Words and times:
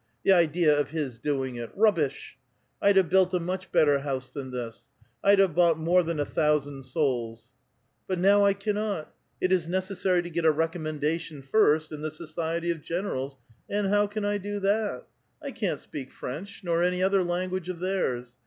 the 0.23 0.31
idea 0.33 0.75
of 0.75 0.89
his 0.89 1.19
doing 1.19 1.57
it— 1.57 1.69
rubbish! 1.77 2.35
I'd 2.81 2.97
have 2.97 3.07
built 3.07 3.35
a 3.35 3.39
much 3.39 3.71
bettiT 3.71 4.01
house 4.01 4.31
than 4.31 4.49
this. 4.49 4.87
l*d 5.23 5.39
have 5.39 5.53
bought 5.53 5.77
more 5.77 6.01
than 6.01 6.19
a 6.19 6.25
thousand 6.25 6.85
souls 6.85 7.41
[^dtishi^ 7.41 7.43
serfs]. 7.43 7.53
But 8.07 8.19
now 8.19 8.43
I 8.43 8.53
cannot. 8.55 9.13
It 9.39 9.51
is 9.51 9.67
necessary 9.67 10.23
to 10.23 10.29
get 10.31 10.43
a 10.43 10.51
recommendation 10.51 11.43
first 11.43 11.91
in 11.91 12.01
the 12.01 12.09
society 12.09 12.71
of 12.71 12.81
generals; 12.81 13.37
and 13.69 13.89
how 13.89 14.07
can 14.07 14.25
I 14.25 14.39
do 14.39 14.59
that? 14.61 15.03
I 15.39 15.51
can't 15.51 15.77
6i)eak 15.79 16.09
French, 16.11 16.63
nor 16.63 16.81
any 16.81 17.03
other 17.03 17.23
language 17.23 17.69
of 17.69 17.79
theirs. 17.79 18.37